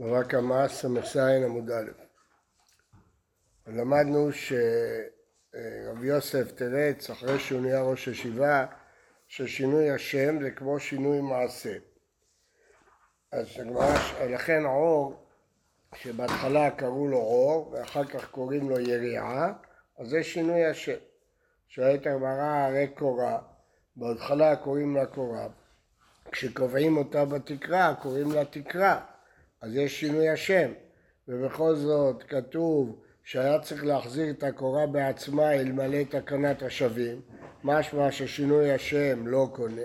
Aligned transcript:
בבא 0.00 0.22
קמא 0.22 0.68
ס"ז 0.68 1.16
עמוד 1.16 1.70
א'. 1.70 1.90
למדנו 3.66 4.30
שרבי 4.32 6.06
יוסף 6.06 6.52
תרץ 6.52 7.10
אחרי 7.10 7.38
שהוא 7.38 7.60
נהיה 7.60 7.82
ראש 7.82 8.08
ישיבה 8.08 8.66
ששינוי 9.28 9.90
השם 9.90 10.42
זה 10.42 10.50
כמו 10.50 10.80
שינוי 10.80 11.20
מעשה. 11.20 11.76
אז 13.32 13.46
לכן 14.28 14.64
עור 14.64 15.26
שבהתחלה 15.94 16.70
קראו 16.70 17.08
לו 17.08 17.16
עור 17.16 17.70
ואחר 17.72 18.04
כך 18.04 18.30
קוראים 18.30 18.70
לו 18.70 18.80
יריעה 18.80 19.52
אז 19.98 20.08
זה 20.08 20.22
שינוי 20.22 20.66
השם. 20.66 20.98
שואלת 21.68 22.06
הגמרא 22.06 22.66
הרי 22.66 22.88
קורה 22.88 23.38
בהתחלה 23.96 24.56
קוראים 24.56 24.96
לה 24.96 25.06
קורה 25.06 25.46
כשקובעים 26.32 26.96
אותה 26.96 27.24
בתקרה 27.24 27.94
קוראים 28.02 28.32
לה 28.32 28.44
תקרה 28.44 29.09
אז 29.60 29.76
יש 29.76 30.00
שינוי 30.00 30.28
השם, 30.28 30.72
ובכל 31.28 31.74
זאת 31.74 32.22
כתוב 32.22 33.00
שהיה 33.24 33.58
צריך 33.58 33.84
להחזיר 33.84 34.30
את 34.30 34.42
הקורה 34.42 34.86
בעצמה 34.86 35.52
אלמלא 35.52 36.02
תקנת 36.02 36.62
השבים, 36.62 37.20
משמע 37.64 38.12
ששינוי 38.12 38.72
השם 38.72 39.26
לא 39.26 39.48
קונה. 39.52 39.82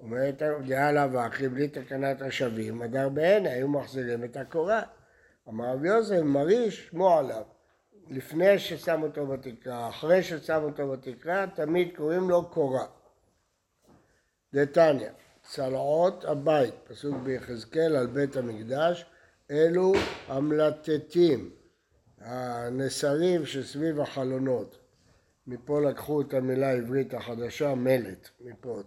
אומרת 0.00 0.42
דעה 0.66 0.92
לה 0.92 1.06
ואחי 1.12 1.48
בלי 1.48 1.68
תקנת 1.68 2.22
השבים, 2.22 2.82
הדר 2.82 3.08
בעיני 3.08 3.48
היו 3.48 3.68
מחזירים 3.68 4.24
את 4.24 4.36
הקורה. 4.36 4.82
אמר 5.48 5.72
רבי 5.72 5.88
יוזם, 5.88 6.26
מריש, 6.26 6.88
שמו 6.88 7.18
עליו. 7.18 7.42
לפני 8.08 8.58
ששם 8.58 9.02
אותו 9.02 9.26
בתקרה, 9.26 9.88
אחרי 9.88 10.22
ששם 10.22 10.60
אותו 10.62 10.88
בתקרה, 10.88 11.46
תמיד 11.54 11.96
קוראים 11.96 12.30
לו 12.30 12.50
קורה. 12.50 12.86
דתניא 14.54 15.10
צלעות 15.52 16.24
הבית, 16.24 16.74
פסוק 16.88 17.16
ביחזקאל 17.16 17.96
על 17.96 18.06
בית 18.06 18.36
המקדש, 18.36 19.06
אלו 19.50 19.92
המלטטים, 20.28 21.50
הנסרים 22.18 23.46
שסביב 23.46 24.00
החלונות. 24.00 24.78
מפה 25.46 25.80
לקחו 25.80 26.20
את 26.20 26.34
המילה 26.34 26.70
העברית 26.70 27.14
החדשה 27.14 27.74
מלט, 27.74 28.28
מפה. 28.40 28.80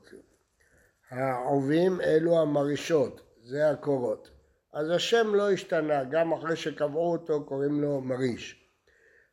העובים 1.10 2.02
אלו 2.02 2.42
המרישות, 2.42 3.22
זה 3.44 3.70
הקורות. 3.70 4.30
אז 4.74 4.90
השם 4.90 5.36
לא 5.36 5.52
השתנה, 5.52 6.04
גם 6.04 6.34
אחרי 6.34 6.56
שקבעו 6.56 7.12
אותו 7.12 7.46
קוראים 7.46 7.82
לו 7.82 8.02
מריש. 8.02 8.66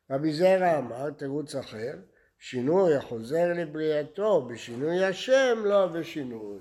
רבי 0.09 0.33
זרע 0.33 0.77
אמר, 0.77 1.09
תירוץ 1.09 1.55
אחר, 1.55 1.93
שינוי 2.39 2.95
החוזר 2.95 3.53
לבריאתו 3.55 4.47
בשינוי 4.47 5.05
השם 5.05 5.61
לא 5.65 5.87
בשינוי. 5.87 6.59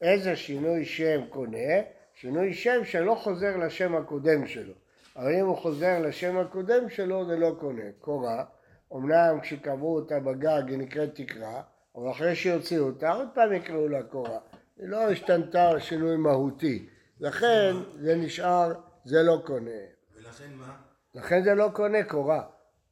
איזה 0.00 0.36
שינוי 0.36 0.84
שם 0.84 1.20
קונה? 1.30 1.82
שינוי 2.14 2.54
שם 2.54 2.84
שלא 2.84 3.14
חוזר 3.14 3.56
לשם 3.56 3.96
הקודם 3.96 4.46
שלו. 4.46 4.72
הרי 5.14 5.40
אם 5.40 5.46
הוא 5.46 5.56
חוזר 5.56 5.98
לשם 5.98 6.38
הקודם 6.38 6.90
שלו 6.90 7.26
זה 7.26 7.36
לא 7.36 7.56
קונה. 7.60 7.82
קורה, 8.00 8.44
אמנם 8.92 9.40
כשקבעו 9.42 9.94
אותה 9.94 10.20
בגג 10.20 10.62
היא 10.68 10.78
נקראת 10.78 11.14
תקרה, 11.14 11.62
אבל 11.96 12.10
אחרי 12.10 12.34
שיוציאו 12.34 12.86
אותה 12.86 13.12
עוד 13.12 13.28
פעם 13.34 13.52
יקראו 13.52 13.88
לה 13.88 14.02
קורה. 14.02 14.38
היא 14.78 14.88
לא 14.88 15.10
השתנתה 15.10 15.80
שינוי 15.80 16.16
מהותי. 16.16 16.86
לכן 17.20 17.72
זה 17.94 18.16
נשאר, 18.16 18.72
זה 19.04 19.22
לא 19.22 19.42
קונה. 19.44 19.70
ולכן 20.16 20.52
מה? 20.54 20.76
לכן 21.14 21.42
זה 21.44 21.54
לא 21.54 21.68
קונה 21.72 22.04
קורה. 22.04 22.42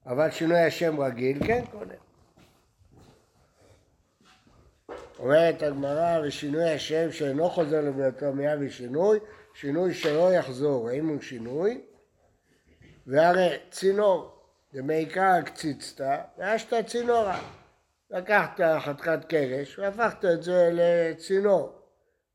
אבל 0.07 0.31
שינוי 0.31 0.61
השם 0.61 1.01
רגיל 1.01 1.47
כן 1.47 1.65
קונה. 1.71 1.95
אומרת 5.19 5.63
הגמרא, 5.63 6.21
ושינוי 6.25 6.71
השם 6.71 7.13
שאינו 7.13 7.51
חוזר 7.51 7.81
לבריאתו 7.81 8.33
מיד 8.33 8.59
ושינוי, 8.61 9.19
שינוי 9.55 9.95
שלא 9.95 10.33
יחזור, 10.33 10.89
האם 10.89 11.09
הוא 11.09 11.21
שינוי? 11.21 11.85
והרי 13.07 13.57
צינור, 13.71 14.31
זה 14.73 14.83
מעיקר 14.83 15.43
קציצת, 15.45 16.05
והשת 16.39 16.87
צינורה. 16.87 17.41
לקחת 18.11 18.61
חתיכת 18.81 19.25
קרש 19.29 19.79
והפכת 19.79 20.25
את 20.25 20.43
זה 20.43 20.71
לצינור. 20.73 21.73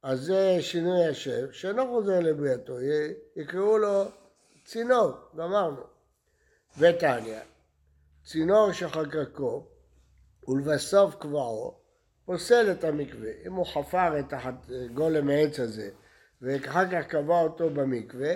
אז 0.04 0.20
זה 0.20 0.58
שינוי 0.62 1.08
השם, 1.08 1.52
שאינו 1.52 1.88
חוזר 1.88 2.20
לבריאתו, 2.20 2.74
יקראו 3.36 3.78
לו 3.78 4.04
צינור, 4.66 5.12
גמרנו. 5.36 5.81
ותניא, 6.78 7.40
צינור 8.25 8.72
שחקקו 8.72 9.66
ולבסוף 10.48 11.16
קבעו 11.16 11.80
פוסל 12.30 12.72
את 12.72 12.84
המקווה. 12.84 13.30
אם 13.48 13.54
הוא 13.54 13.66
חפר 13.66 14.20
את 14.20 14.34
הגולם 14.70 15.30
העץ 15.30 15.60
הזה 15.60 15.90
ואחר 16.42 16.92
כך 16.92 17.08
קבע 17.08 17.42
אותו 17.42 17.70
במקווה, 17.70 18.34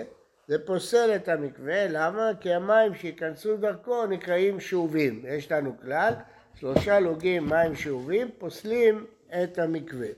זה 0.48 0.66
פוסל 0.66 1.12
את 1.16 1.28
המקווה, 1.28 1.86
למה? 1.88 2.30
כי 2.40 2.54
המים 2.54 2.94
שייכנסו 2.94 3.56
דרכו 3.56 4.06
נקראים 4.06 4.60
שאובים. 4.60 5.22
יש 5.28 5.52
לנו 5.52 5.72
כלל, 5.82 6.14
שלושה 6.54 7.00
לוגים 7.00 7.46
מים 7.46 7.74
שאובים 7.74 8.30
פוסלים 8.38 9.06
את 9.42 9.58
המקווה. 9.58 10.08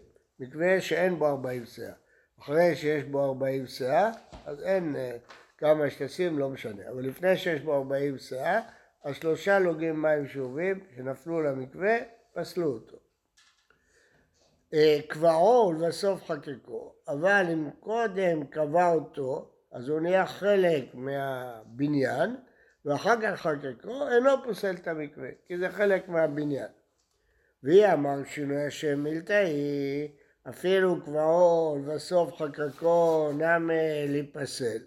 מקווה 0.41 0.81
שאין 0.81 1.19
בו 1.19 1.27
ארבעים 1.27 1.67
שאה. 1.67 1.93
אחרי 2.41 2.77
שיש 2.77 3.05
בו 3.05 3.25
ארבעים 3.25 3.67
שאה, 3.67 4.11
אז 4.47 4.63
אין 4.63 4.97
אה, 4.97 5.17
כמה 5.59 5.91
שתשים, 5.91 6.39
לא 6.39 6.49
משנה. 6.49 6.83
אבל 6.93 7.03
לפני 7.03 7.37
שיש 7.37 7.61
בו 7.61 7.75
ארבעים 7.75 8.19
שאה, 8.19 8.61
אז 9.05 9.15
שלושה 9.15 9.59
לוגים 9.59 10.03
מים 10.03 10.29
שאובים 10.29 10.81
שנפלו 10.97 11.43
למקווה, 11.43 11.97
פסלו 12.35 12.67
אותו. 12.67 13.06
אה, 14.77 14.99
קבעו 15.09 15.69
ולבסוף 15.69 16.25
חקקו, 16.25 16.93
אבל 17.09 17.47
אם 17.53 17.71
קודם 17.81 18.47
קבע 18.47 18.93
אותו, 18.93 19.51
אז 19.73 19.89
הוא 19.89 20.01
נהיה 20.01 20.27
חלק 20.27 20.95
מהבניין, 20.95 22.37
ואחר 22.85 23.15
כך 23.23 23.41
חקקו, 23.41 24.09
אינו 24.09 24.31
פוסל 24.45 24.75
את 24.75 24.89
המקווה, 24.89 25.29
כי 25.47 25.59
זה 25.59 25.69
חלק 25.71 26.09
מהבניין. 26.09 26.69
והיא 27.63 27.87
אמר 27.93 28.25
שינוי 28.25 28.67
השם 28.67 28.99
מילתאי, 28.99 30.09
אפילו 30.49 31.05
קבעו 31.05 31.77
ולבסוף 31.77 32.35
חקקו 32.35 33.31
נמה 33.35 34.07
להיפסל. 34.09 34.79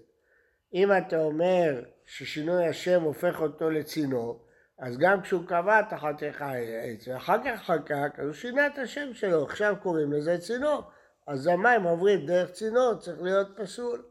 אם 0.73 0.89
אתה 0.97 1.21
אומר 1.21 1.83
ששינוי 2.05 2.67
השם 2.67 3.01
הופך 3.01 3.41
אותו 3.41 3.69
לצינור, 3.69 4.45
אז 4.79 4.97
גם 4.97 5.21
כשהוא 5.21 5.45
קבע 5.47 5.79
את 5.79 5.93
החתיכה 5.93 6.45
העץ 6.45 7.07
ואחר 7.07 7.37
כך 7.45 7.63
חקק, 7.63 8.11
אז 8.17 8.25
הוא 8.25 8.33
שינה 8.33 8.67
את 8.67 8.77
השם 8.77 9.13
שלו, 9.13 9.43
עכשיו 9.43 9.75
קוראים 9.81 10.13
לזה 10.13 10.37
צינור. 10.37 10.81
אז 11.27 11.47
המים 11.47 11.83
עוברים 11.83 12.25
דרך 12.25 12.51
צינור, 12.51 12.95
צריך 12.95 13.21
להיות 13.21 13.47
פסול. 13.57 14.03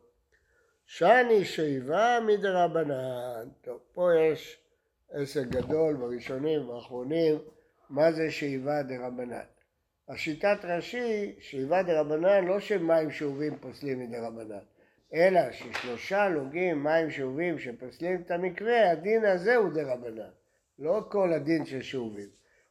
שאני 0.86 1.44
שאיבה 1.44 2.18
מדרבנן. 2.26 3.48
טוב, 3.60 3.80
פה 3.92 4.10
יש 4.14 4.60
עסק 5.10 5.46
גדול 5.46 5.96
בראשונים 5.96 6.68
ובאחרונים, 6.68 7.38
מה 7.90 8.12
זה 8.12 8.30
שאיבה 8.30 8.82
דרבנן. 8.82 9.44
השיטת 10.08 10.58
רש"י, 10.64 11.36
שאיבה 11.40 11.82
דרבנן, 11.82 12.44
לא 12.44 12.60
שמים 12.60 13.10
שאובים 13.10 13.58
פוסלים 13.58 14.00
מדרבנן, 14.00 14.64
אלא 15.14 15.52
ששלושה 15.52 16.28
לוגים 16.28 16.84
מים 16.84 17.10
שאובים 17.10 17.58
שפוסלים 17.58 18.22
את 18.26 18.30
המקרה, 18.30 18.90
הדין 18.90 19.24
הזה 19.24 19.56
הוא 19.56 19.72
דרבנן. 19.72 20.30
לא 20.78 21.06
כל 21.10 21.32
הדין 21.32 21.64
של 21.64 21.82
שאובים. 21.82 22.28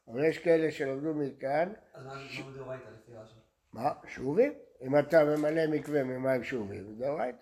אבל 0.08 0.24
יש 0.24 0.38
כאלה 0.38 0.70
שלמדו 0.70 1.14
מכאן... 1.14 1.72
אז 1.94 2.06
מה 2.06 2.12
זה 2.52 2.58
דאורייתא 2.58 2.84
לפי 2.84 3.12
רש"י? 3.12 3.34
מה? 3.72 3.92
שאובים? 4.06 4.52
אם 4.82 4.98
אתה 4.98 5.24
ממלא 5.24 5.66
מקווה 5.66 6.04
ממים 6.04 6.44
שאובים, 6.44 6.98
דאורייתא. 6.98 7.38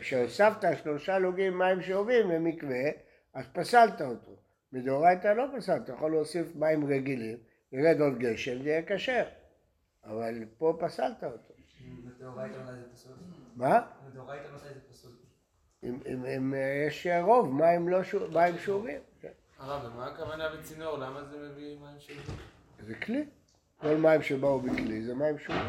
כשהוספת 0.00 0.76
שלושה 0.82 1.18
לוגים 1.18 1.58
מים 1.58 1.82
שאובים 1.82 2.30
למקווה, 2.30 2.90
אז 3.34 3.44
פסלת 3.52 4.02
אותו. 4.02 4.36
מדאורייתא 4.72 5.28
לא 5.28 5.44
פסלת, 5.56 5.84
אתה 5.84 5.92
יכול 5.92 6.10
להוסיף 6.10 6.56
מים 6.56 6.86
רגילים, 6.86 7.38
ירד 7.72 8.00
עוד 8.00 8.18
גשם, 8.18 8.62
זה 8.62 8.68
יהיה 8.68 8.82
כשר. 8.86 9.24
אבל 10.04 10.44
פה 10.58 10.76
פסלת 10.80 11.24
אותו. 11.24 11.54
מדאורייתא 12.04 12.58
מתי 12.58 12.72
זה 12.72 12.92
פסול? 12.92 13.12
מה? 13.56 13.86
מדאורייתא 14.06 14.48
מתי 14.54 14.58
זה 14.58 14.80
פסול? 14.80 14.89
אם, 15.82 15.98
אם, 16.06 16.24
אם 16.24 16.54
יש 16.86 17.06
רוב, 17.22 17.54
מים, 17.54 17.88
לא 17.88 18.04
שו, 18.04 18.30
מים 18.32 18.58
שאובים. 18.58 19.00
כן. 19.20 19.28
הרב, 19.58 19.84
ומה 19.84 20.06
הכוונה 20.06 20.48
בצינור? 20.48 20.98
למה 20.98 21.24
זה 21.24 21.36
מביא 21.38 21.78
מים 21.78 21.98
של... 21.98 22.14
זה 22.86 22.94
כלי. 22.94 23.24
כל 23.80 23.96
מים 23.96 24.22
שבאו 24.22 24.60
בכלי 24.60 25.02
זה 25.02 25.14
מים 25.14 25.38
שאובים. 25.38 25.62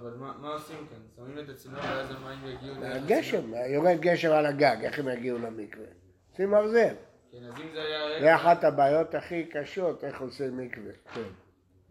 אבל 0.00 0.14
מה 0.14 0.34
מה 0.38 0.48
עושים 0.48 0.86
כאן? 0.90 0.98
שמים 1.16 1.38
את 1.38 1.48
הצינור 1.48 1.80
ואז 1.80 2.10
המים 2.10 2.38
יגיעו 2.46 2.74
דרך 2.74 3.06
גשם, 3.06 3.54
יורד 3.54 4.00
גשם 4.00 4.32
על 4.32 4.46
הגג, 4.46 4.76
איך 4.82 4.98
הם 4.98 5.08
יגיעו 5.08 5.38
למקווה? 5.38 5.86
עושים 6.30 6.50
מרזל. 6.50 6.94
כן, 7.32 7.44
אז 7.44 7.60
אם 7.60 7.68
זה 7.72 7.82
היה. 7.82 8.20
זה 8.20 8.34
אחת 8.34 8.64
הבעיות 8.64 9.14
הכי 9.14 9.44
קשות, 9.44 10.04
איך 10.04 10.20
עושים 10.20 10.56
מקווה. 10.56 10.92
כן. 11.14 11.20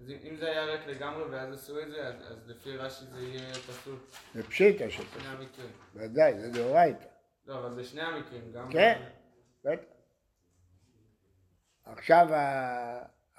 אז 0.05 0.11
אם- 0.11 0.35
זה 0.37 0.45
היה 0.45 0.63
ריק 0.65 0.87
לגמרי 0.87 1.23
ואז 1.23 1.53
עשו 1.53 1.79
את 1.81 1.87
זה, 1.89 2.07
אז 2.07 2.15
אז 2.31 2.47
לפי 2.49 2.77
רש"י 2.77 3.05
זה 3.05 3.19
יהיה 3.19 3.53
פסול. 3.53 3.95
זה 4.33 4.43
פשיטה 4.43 4.89
שפה. 4.89 5.19
שני 5.19 5.27
המקרים. 5.27 5.69
ודאי, 5.95 6.39
זה 6.39 6.51
דאורייתא. 6.51 7.05
לא, 7.45 7.59
אבל 7.59 7.75
זה 7.75 7.83
שני 7.83 8.01
המקרים. 8.01 8.51
גם... 8.51 8.71
כן. 8.71 9.03
בטח. 9.63 9.83
עכשיו, 11.85 12.27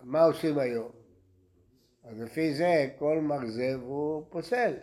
מה 0.01 0.23
עושים 0.25 0.59
היום? 0.59 0.93
אז 2.05 2.21
לפי 2.21 2.55
זה 2.55 2.89
כל 2.99 3.19
מרזב 3.23 3.81
הוא 3.83 4.27
פוסל. 4.31 4.75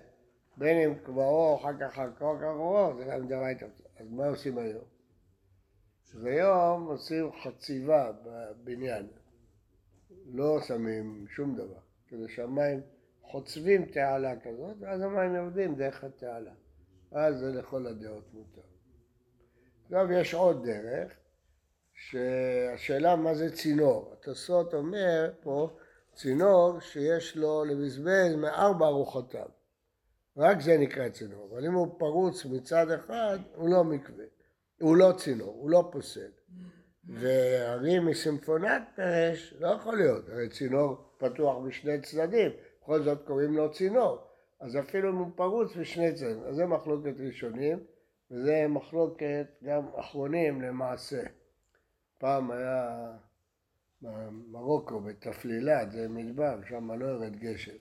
בין 0.57 0.77
אם 0.77 0.95
קברו, 0.99 1.57
אחר 1.61 1.71
כך 1.79 1.95
חלקו 1.95 2.37
קברו, 2.39 2.93
זה 2.97 3.05
גם 3.05 3.27
דרייתא. 3.27 3.65
אז 3.99 4.07
מה 4.09 4.27
עושים 4.27 4.57
היום? 4.57 4.83
אז 6.13 6.25
היום 6.25 6.87
עושים 6.87 7.31
חציבה 7.43 8.11
בבניין. 8.25 9.07
לא 10.25 10.61
שמים 10.61 11.25
שום 11.29 11.55
דבר, 11.55 11.79
כדי 12.07 12.29
שהמים 12.29 12.81
חוצבים 13.21 13.85
תעלה 13.85 14.39
כזאת, 14.39 14.75
ואז 14.79 15.01
המים 15.01 15.35
יורדים 15.35 15.75
דרך 15.75 16.03
התעלה. 16.03 16.51
אז 17.11 17.39
זה 17.39 17.51
לכל 17.51 17.87
הדעות 17.87 18.33
מותר. 18.33 18.61
עכשיו 19.85 20.11
יש 20.11 20.33
עוד 20.33 20.65
דרך, 20.65 21.11
שהשאלה 21.93 23.15
מה 23.15 23.35
זה 23.35 23.55
צינור. 23.55 24.13
התוספות 24.13 24.73
אומר 24.73 25.31
פה 25.41 25.77
צינור 26.13 26.79
שיש 26.79 27.37
לו 27.37 27.63
לבזבז 27.65 28.35
מארבע 28.37 28.87
ארוחותיו. 28.87 29.47
רק 30.37 30.61
זה 30.61 30.77
נקרא 30.77 31.09
צינור. 31.09 31.49
אבל 31.51 31.65
אם 31.65 31.73
הוא 31.73 31.99
פרוץ 31.99 32.45
מצד 32.45 32.91
אחד, 32.91 33.39
הוא 33.55 33.69
לא 33.69 33.83
מקווה. 33.83 34.25
הוא 34.81 34.97
לא 34.97 35.13
צינור, 35.17 35.53
הוא 35.53 35.69
לא 35.69 35.89
פוסל. 35.91 36.31
והרי 37.07 37.99
מסימפונת 37.99 38.81
פרש 38.95 39.53
לא 39.59 39.67
יכול 39.67 39.97
להיות, 39.97 40.29
הרי 40.29 40.49
צינור 40.49 40.97
פתוח 41.17 41.57
בשני 41.57 42.01
צדדים, 42.01 42.51
בכל 42.81 43.03
זאת 43.03 43.25
קוראים 43.27 43.57
לו 43.57 43.71
צינור. 43.71 44.27
אז 44.59 44.77
אפילו 44.77 45.09
אם 45.09 45.15
הוא 45.15 45.31
פרוץ 45.35 45.75
בשני 45.75 46.13
צדדים, 46.13 46.43
אז 46.43 46.55
זה 46.55 46.65
מחלוקת 46.65 47.13
ראשונים, 47.19 47.79
וזה 48.31 48.65
מחלוקת 48.69 49.45
גם 49.63 49.87
אחרונים 49.95 50.61
למעשה. 50.61 51.21
פעם 52.17 52.51
היה 52.51 53.11
במרוקו, 54.01 54.99
בתפלילת, 54.99 55.91
זה 55.91 56.07
מדבר, 56.09 56.59
שם 56.69 56.91
לא 56.91 57.05
יורד 57.05 57.35
גשם. 57.35 57.77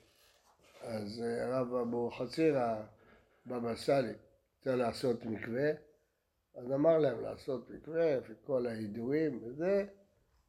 אז 0.81 1.23
הרב 1.41 1.73
אבו 1.73 2.11
חצירא, 2.11 2.75
בבא 3.45 3.75
סאלי, 3.75 4.13
רוצה 4.57 4.75
לעשות 4.75 5.25
מקווה, 5.25 5.71
אז 6.55 6.71
אמר 6.71 6.97
להם 6.97 7.21
לעשות 7.21 7.69
מקווה, 7.69 8.15
לפי 8.17 8.33
כל 8.45 8.67
ההידורים 8.67 9.39
וזה, 9.43 9.85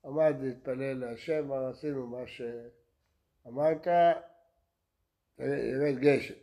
עמד 0.04 0.34
להתפלל 0.40 0.98
להשם, 0.98 1.48
מה 1.48 1.68
עשינו 1.68 2.06
מה 2.06 2.26
שאמרת, 2.26 3.86
ירד 5.38 5.98
גשם. 5.98 6.34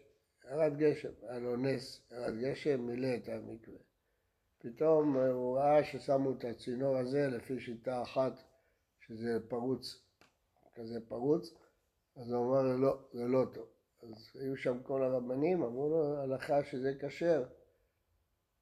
ירד 0.51 0.77
גשם, 0.77 1.11
היה 1.21 1.39
לו 1.39 1.55
נס, 1.55 2.01
ירד 2.11 2.37
גשם, 2.39 2.81
מילא 2.81 3.07
את 3.15 3.29
המקווה. 3.29 3.77
פתאום 4.59 5.17
הוא 5.17 5.57
ראה 5.57 5.83
ששמו 5.83 6.31
את 6.31 6.45
הצינור 6.45 6.97
הזה 6.97 7.27
לפי 7.27 7.59
שיטה 7.59 8.01
אחת, 8.01 8.33
שזה 8.99 9.39
פרוץ, 9.47 10.01
כזה 10.75 10.99
פרוץ, 11.07 11.53
אז 12.15 12.31
הוא 12.31 12.45
אמר 12.45 12.61
לו, 12.61 12.77
לא, 12.77 12.97
זה 13.13 13.23
לא 13.27 13.45
טוב. 13.53 13.67
אז 14.03 14.31
היו 14.41 14.57
שם 14.57 14.77
כל 14.83 15.03
הרבנים, 15.03 15.63
אמרו 15.63 15.89
לו, 15.89 16.17
הלכה 16.17 16.63
שזה 16.63 16.93
כשר. 16.99 17.43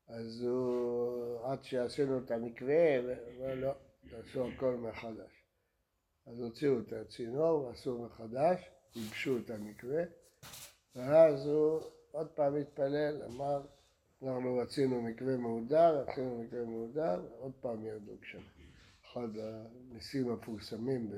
אז 0.10 0.42
הוא, 0.42 1.46
עד 1.46 1.64
שעשינו 1.64 2.18
את 2.18 2.32
המקווה, 2.32 3.00
אמר 3.00 3.56
לא, 3.56 3.72
תעשו 4.10 4.48
הכל 4.48 4.76
מחדש. 4.76 5.44
אז 6.26 6.40
הוציאו 6.40 6.80
את 6.80 6.94
הצינור 6.94 7.64
ועשו 7.64 8.02
מחדש, 8.02 8.70
ייבשו 8.96 9.38
את 9.38 9.50
המקווה, 9.50 10.04
ואז 10.96 11.46
הוא 11.46 11.82
עוד 12.12 12.28
פעם 12.28 12.56
התפלל, 12.56 13.24
אמר, 13.24 13.62
אנחנו 14.24 14.58
רצינו 14.58 15.02
מקווה 15.02 15.38
מהודר, 15.38 16.02
רצינו 16.02 16.44
מקווה 16.44 16.66
מהודר, 16.66 17.22
עוד 17.40 17.52
פעם 17.62 17.86
ירדו 17.86 18.12
גשמים. 18.22 18.70
אחד 19.12 19.28
הניסים 19.38 20.30
המפורסמים 20.30 21.12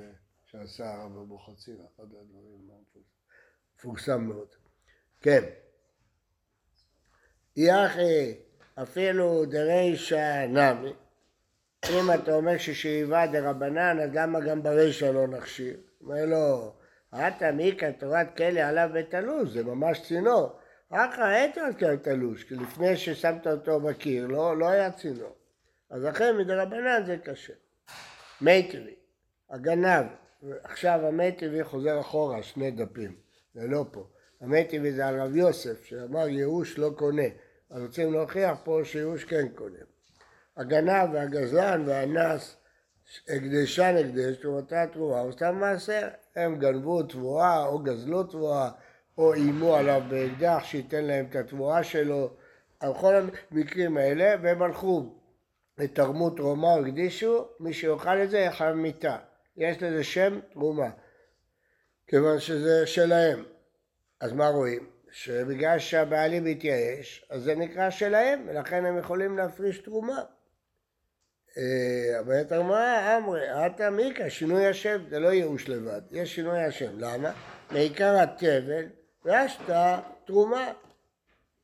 שעשה 0.45 0.93
הרב 0.93 1.17
אבוחצירא, 1.17 1.85
אחד 1.95 2.03
הדברים 2.03 2.69
המפורסם 3.75 4.21
מאוד. 4.21 4.47
כן. 5.21 5.43
יחי 7.55 8.50
אפילו 8.81 9.45
דרישא 9.45 10.45
נמי, 10.45 10.93
אם 11.89 12.13
אתה 12.13 12.35
אומר 12.35 12.57
ששאיבה 12.57 13.27
דרבנן, 13.27 13.99
אז 13.99 14.09
למה 14.13 14.39
גם 14.39 14.63
ברישא 14.63 15.05
לא 15.05 15.27
נכשיר? 15.27 15.77
אומר 16.01 16.25
לו, 16.25 16.73
עתה 17.11 17.51
מיקה 17.51 17.91
תורת 17.91 18.37
כלא 18.37 18.59
עליו 18.59 18.89
בתלוש, 18.93 19.49
זה 19.49 19.63
ממש 19.63 20.01
צינור. 20.07 20.59
ראית 20.91 21.57
על 21.57 21.73
כאן 21.73 21.95
תלוש, 21.95 22.43
כי 22.43 22.55
לפני 22.55 22.97
ששמת 22.97 23.47
אותו 23.47 23.79
בקיר, 23.79 24.27
לא, 24.27 24.57
לא 24.57 24.69
היה 24.69 24.91
צינור. 24.91 25.35
אז 25.89 26.03
לכן 26.03 26.37
מדרבנן 26.37 27.03
זה 27.05 27.17
קשה. 27.23 27.53
מי 28.41 28.71
טבעי, 28.71 28.95
הגנב, 29.49 30.05
עכשיו 30.63 30.99
המי 31.07 31.31
טבעי 31.31 31.63
חוזר 31.63 31.99
אחורה 31.99 32.43
שני 32.43 32.71
דפים, 32.71 33.15
זה 33.53 33.67
לא 33.67 33.85
פה. 33.91 34.07
המי 34.41 34.63
טבעי 34.63 34.91
זה 34.91 35.07
על 35.07 35.21
רב 35.21 35.35
יוסף, 35.35 35.85
שאמר 35.85 36.27
ייאוש 36.27 36.77
לא 36.77 36.91
קונה. 36.97 37.27
אז 37.71 37.81
רוצים 37.81 38.13
להוכיח 38.13 38.57
פה 38.63 38.81
שייאוש 38.83 39.23
כן 39.23 39.47
קונה. 39.55 39.79
הגנב 40.57 41.13
והגזלן 41.13 41.83
והאנס, 41.87 42.57
הקדשן 43.29 43.95
הקדש, 43.99 44.37
תרומתה 44.37 44.85
תרומה, 44.93 45.19
הוא 45.19 45.31
סתם 45.31 45.55
מעשר. 45.55 46.07
הם 46.35 46.59
גנבו 46.59 47.03
תבואה 47.03 47.65
או 47.65 47.79
גזלו 47.79 48.23
תבואה 48.23 48.69
או 49.17 49.33
איימו 49.33 49.75
עליו 49.75 50.01
באקדח 50.09 50.61
שייתן 50.63 51.05
להם 51.05 51.25
את 51.29 51.35
התבואה 51.35 51.83
שלו, 51.83 52.33
על 52.79 52.93
כל 52.93 53.13
המקרים 53.51 53.97
האלה, 53.97 54.35
והם 54.41 54.61
הלכו 54.61 55.15
ותרמו 55.77 56.29
תרומה 56.29 56.73
הקדישו, 56.73 57.47
מי 57.59 57.73
שיאכל 57.73 58.23
את 58.23 58.29
זה 58.29 58.39
יאכל 58.39 58.73
מיתה. 58.73 59.17
יש 59.57 59.83
לזה 59.83 60.03
שם 60.03 60.39
תרומה, 60.53 60.89
כיוון 62.07 62.39
שזה 62.39 62.87
שלהם. 62.87 63.43
אז 64.19 64.33
מה 64.33 64.47
רואים? 64.47 64.89
שבגלל 65.11 65.79
שהבעלים 65.79 66.45
התייאש, 66.45 67.25
אז 67.29 67.43
זה 67.43 67.55
נקרא 67.55 67.89
שלהם, 67.89 68.45
ולכן 68.47 68.85
הם 68.85 68.97
יכולים 68.97 69.37
להפריש 69.37 69.77
תרומה. 69.77 70.23
אומרת 72.19 72.51
הגמרא, 72.51 73.17
אמרי, 73.17 73.49
עתה 73.49 73.89
מיקה, 73.89 74.29
שינוי 74.29 74.67
השם, 74.67 75.01
זה 75.09 75.19
לא 75.19 75.27
ייאוש 75.27 75.69
לבד, 75.69 76.01
יש 76.11 76.35
שינוי 76.35 76.63
השם. 76.63 76.91
למה? 76.99 77.31
מעיקר 77.71 78.19
התבל 78.19 78.85
ואשתא 79.25 79.99
תרומה. 80.25 80.71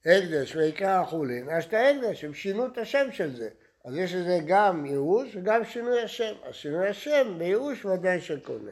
הקדש 0.06 0.56
ועיקר 0.56 0.90
החולין, 0.90 1.50
אשתא 1.50 1.76
הקדש, 1.76 2.24
הם 2.24 2.34
שינו 2.34 2.66
את 2.66 2.78
השם 2.78 3.12
של 3.12 3.36
זה. 3.36 3.50
אז 3.86 3.98
יש 3.98 4.14
לזה 4.14 4.40
גם 4.48 4.86
ייאוש 4.86 5.36
וגם 5.36 5.66
שינוי 5.66 6.02
השם. 6.02 6.34
אז 6.44 6.56
שינוי 6.56 6.88
השם 6.88 7.36
בייאוש 7.38 7.86
ודאי 7.86 8.22
שקונה. 8.22 8.72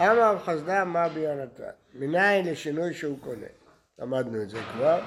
אמר 0.00 0.38
חסדה 0.38 0.84
מה 0.84 1.08
ביונתן, 1.08 1.70
מניין 1.94 2.46
לשינוי 2.46 2.94
שהוא 2.94 3.18
קונה. 3.20 3.46
למדנו 3.98 4.42
את 4.42 4.50
זה 4.50 4.58
כבר. 4.72 5.00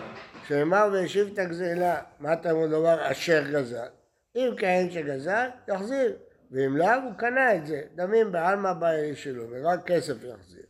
שנאמר 0.48 0.90
והשיב 0.94 1.30
את 1.34 1.40
הגזלה, 1.40 2.02
מה 2.20 2.34
אתה 2.34 2.52
אמור 2.52 2.66
לומר 2.66 3.12
אשר 3.12 3.44
גזל? 3.52 3.88
אם 4.36 4.50
כהן 4.58 4.92
שגזל, 4.92 5.48
יחזיר. 5.68 6.18
ואם 6.52 6.78
לאו, 6.78 6.88
הוא 7.04 7.14
קנה 7.18 7.56
את 7.56 7.66
זה. 7.66 7.82
דמים 7.96 8.32
בעלמא 8.32 8.74
בעלי 8.74 9.16
שלו, 9.16 9.46
ורק 9.50 9.88
כסף 9.92 10.14
יחזיר. 10.24 10.64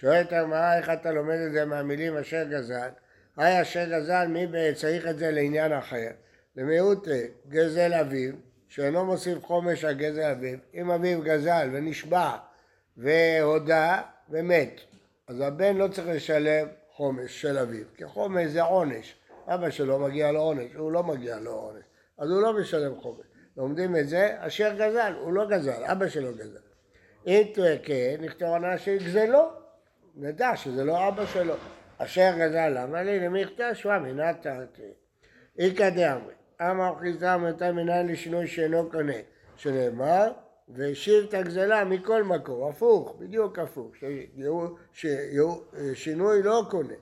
שואלת 0.00 0.32
הגמרא, 0.32 0.76
איך 0.76 0.90
אתה 0.90 1.12
לומד 1.12 1.36
את 1.46 1.52
זה 1.52 1.64
מהמילים 1.64 2.16
אשר 2.16 2.44
גזל? 2.50 2.88
היי 3.36 3.62
אשר 3.62 3.84
גזל, 3.90 4.26
מי 4.28 4.46
צריך 4.74 5.06
את 5.06 5.18
זה 5.18 5.30
לעניין 5.30 5.72
אחר? 5.72 6.10
למיעוט 6.56 7.08
גזל 7.48 7.94
אביו, 7.94 8.32
שאינו 8.68 9.04
מוסיף 9.04 9.44
חומש 9.44 9.84
על 9.84 9.94
גזל 9.94 10.30
אביו. 10.30 10.58
אם 10.74 10.90
אביו 10.90 11.22
גזל 11.22 11.68
ונשבע 11.72 12.36
והודה 12.96 14.02
ומת, 14.30 14.80
אז 15.28 15.40
הבן 15.40 15.76
לא 15.76 15.88
צריך 15.88 16.08
לשלם 16.08 16.68
חומש 16.92 17.42
של 17.42 17.58
אביו, 17.58 17.84
כי 17.96 18.06
חומש 18.06 18.46
זה 18.46 18.62
עונש. 18.62 19.16
אבא 19.46 19.70
שלו 19.70 19.98
מגיע 19.98 20.32
לו 20.32 20.40
עונש, 20.40 20.74
הוא 20.74 20.92
לא 20.92 21.02
מגיע 21.02 21.38
לו 21.38 21.50
עונש. 21.52 21.84
אז 22.18 22.30
הוא 22.30 22.42
לא 22.42 22.60
משלם 22.60 23.00
חומש. 23.00 23.26
לומדים 23.56 23.96
את 23.96 24.08
זה, 24.08 24.36
אשר 24.38 24.74
גזל, 24.74 25.14
הוא 25.20 25.32
לא 25.32 25.48
גזל, 25.48 25.84
אבא 25.84 26.08
שלו 26.08 26.32
גזל. 26.34 26.58
אם 27.26 27.42
תהיה 27.54 27.78
כן, 27.78 28.16
נכתוב 28.20 28.48
עונה 28.48 28.78
שיגזלו, 28.78 29.50
נדע 30.14 30.56
שזה 30.56 30.84
לא 30.84 31.08
אבא 31.08 31.26
שלו. 31.26 31.54
אשר 31.98 32.32
גזל, 32.38 32.68
למה 32.68 33.02
לי? 33.02 33.20
למי 33.20 33.40
יכתב 33.40 33.70
שווה 33.74 33.98
מנת 33.98 34.46
איכא 35.58 35.90
דאמרי. 35.90 36.34
אמר 36.62 36.94
חיסדא 37.00 37.36
מתי 37.36 37.70
מנין 37.70 38.06
לשינוי 38.06 38.46
שאינו 38.46 38.90
קונה, 38.90 39.12
שנאמר, 39.56 40.32
והשיב 40.68 41.24
את 41.28 41.34
הגזלה 41.34 41.84
מכל 41.84 42.24
מקום, 42.24 42.68
הפוך, 42.70 43.16
בדיוק 43.18 43.58
הפוך, 43.58 43.92
ששינוי 44.92 46.42
לא 46.42 46.66
קונה. 46.70 46.94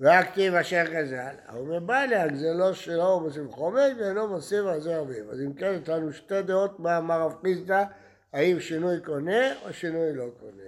והכתיב 0.00 0.54
אשר 0.54 0.84
גזל, 0.92 1.34
ההוא 1.46 1.76
מבעלי 1.76 2.16
הגזלו 2.16 2.74
שלו 2.74 3.08
הוא 3.08 3.22
מוסיף 3.22 3.50
חומש 3.50 3.92
ואינו 3.98 4.28
מוסיף 4.28 4.66
על 4.66 4.80
זה 4.80 5.00
אביו. 5.00 5.30
אז 5.30 5.40
אם 5.40 5.52
כן, 5.52 5.78
יש 5.82 5.88
לנו 5.88 6.12
שתי 6.12 6.42
דעות 6.42 6.80
מה 6.80 6.98
אמר 6.98 7.20
רב 7.20 7.34
חיסדא, 7.42 7.84
האם 8.32 8.60
שינוי 8.60 9.00
קונה 9.00 9.62
או 9.62 9.72
שינוי 9.72 10.12
לא 10.12 10.26
קונה. 10.40 10.62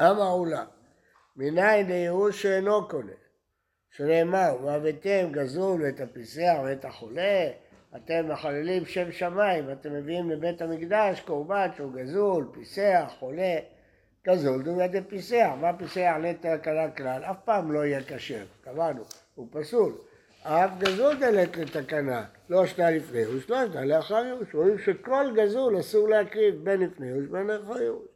אמר 0.00 0.30
אולה, 0.30 0.64
מניין 1.36 1.86
לייאוש 1.86 2.42
שאינו 2.42 2.88
קונה, 2.88 3.12
שנאמר, 3.90 4.56
והבאתם 4.64 5.28
גזול 5.32 5.82
ואת 5.82 6.00
הפיסח 6.00 6.54
ואת 6.64 6.84
החולה, 6.84 7.50
אתם 7.96 8.28
מחללים 8.28 8.86
שם 8.86 9.12
שמיים, 9.12 9.64
ואתם 9.68 9.94
מביאים 9.94 10.30
לבית 10.30 10.62
המקדש 10.62 11.20
קורבן 11.20 11.68
שהוא 11.76 11.92
גזול, 11.92 12.48
פיסח, 12.52 13.12
חולה, 13.18 13.56
גזול 14.26 14.62
דומיה 14.62 14.88
דפיסח, 14.88 15.50
מה 15.60 15.72
פיסח 15.78 16.14
נטע 16.22 16.58
כלל 16.58 16.88
כלל, 16.96 17.22
אף 17.24 17.36
פעם 17.44 17.72
לא 17.72 17.84
יהיה 17.84 18.00
כשר, 18.02 18.44
קבענו, 18.64 19.02
הוא 19.34 19.48
פסול. 19.50 19.92
אף 20.42 20.70
גזול 20.78 21.16
דלת 21.16 21.56
לתקנה, 21.56 22.24
לא 22.48 22.66
שתה 22.66 22.90
לפני 22.90 23.18
ייאוש, 23.18 23.50
לא 23.50 23.66
שתה 23.68 23.84
לאחר 23.84 24.24
ייאוש. 24.24 24.54
רואים 24.54 24.78
שכל 24.78 25.26
גזול 25.36 25.80
אסור 25.80 26.08
להקריב 26.08 26.54
בין 26.64 26.80
לפני 26.80 27.06
ייאוש 27.06 27.24
ובין 27.28 27.46
לאחר 27.46 27.82
ייאוש. 27.82 28.06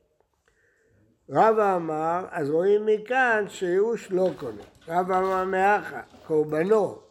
רבא 1.31 1.77
אמר, 1.77 2.27
אז 2.31 2.51
רואים 2.51 2.87
מכאן 2.87 3.45
שייאוש 3.49 4.11
לא 4.11 4.31
קונה. 4.39 4.63
רבא 4.89 5.19
אמר 5.19 5.45
מאחה, 5.45 6.01
קורבנו 6.27 7.04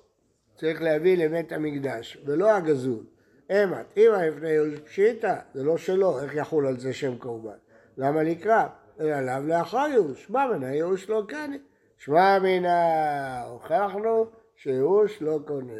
צריך 0.63 0.81
להביא 0.81 1.25
לבית 1.25 1.51
המקדש, 1.51 2.17
ולא 2.25 2.51
הגזול. 2.51 3.03
אמת, 3.51 3.97
אם 3.97 4.11
לפני 4.27 4.77
פשיטא, 4.85 5.35
זה 5.53 5.63
לא 5.63 5.77
שלו, 5.77 6.19
איך 6.19 6.35
יחול 6.35 6.67
על 6.67 6.79
זה 6.79 6.93
שם 6.93 7.17
קורבן? 7.17 7.57
למה 7.97 8.23
לקרב? 8.23 8.69
אלא 8.99 9.13
עליו 9.13 9.43
לאחר 9.47 9.85
ייאוש. 9.89 10.29
מה 10.29 10.47
מנה 10.47 10.75
ייאוש 10.75 11.09
לא 11.09 11.23
קנה? 11.27 11.55
שמע 11.97 12.39
מינה, 12.39 13.43
הוכחנו 13.43 14.25
שייאוש 14.55 15.21
לא 15.21 15.39
קונה. 15.45 15.73